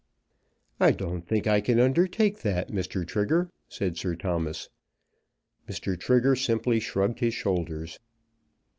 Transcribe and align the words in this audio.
"I 0.79 0.93
don't 0.93 1.27
think 1.27 1.45
I 1.45 1.61
can 1.61 1.79
undertake 1.79 2.39
that, 2.39 2.71
Mr. 2.71 3.05
Trigger," 3.07 3.51
said 3.69 3.97
Sir 3.97 4.15
Thomas. 4.15 4.67
Mr. 5.69 5.95
Trigger 5.95 6.35
simply 6.35 6.79
shrugged 6.79 7.19
his 7.19 7.35
shoulders. 7.35 7.99